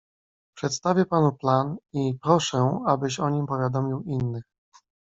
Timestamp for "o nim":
3.19-3.45